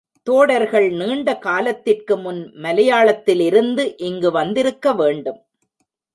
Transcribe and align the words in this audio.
தோடர்கள் 0.23 0.89
நீண்ட 0.89 1.37
காலத்திற்கு 1.37 2.17
முன் 2.17 2.51
மலையாளத்திலிருந்து 2.55 3.93
இங்கு 3.97 4.31
வந்திருக்க 4.31 4.93
வேண்டும். 4.93 5.39